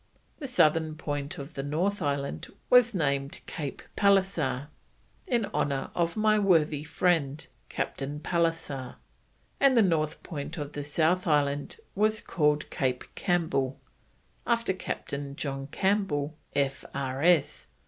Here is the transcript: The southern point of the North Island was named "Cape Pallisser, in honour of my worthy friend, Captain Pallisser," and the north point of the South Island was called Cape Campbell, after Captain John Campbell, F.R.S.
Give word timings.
The 0.39 0.47
southern 0.47 0.95
point 0.95 1.37
of 1.37 1.53
the 1.53 1.61
North 1.61 2.01
Island 2.01 2.47
was 2.71 2.95
named 2.95 3.39
"Cape 3.45 3.83
Pallisser, 3.95 4.69
in 5.27 5.45
honour 5.53 5.91
of 5.93 6.17
my 6.17 6.39
worthy 6.39 6.83
friend, 6.83 7.45
Captain 7.69 8.19
Pallisser," 8.19 8.95
and 9.59 9.77
the 9.77 9.83
north 9.83 10.23
point 10.23 10.57
of 10.57 10.73
the 10.73 10.83
South 10.83 11.27
Island 11.27 11.77
was 11.93 12.19
called 12.19 12.67
Cape 12.71 13.13
Campbell, 13.13 13.79
after 14.47 14.73
Captain 14.73 15.35
John 15.35 15.67
Campbell, 15.67 16.35
F.R.S. 16.55 17.67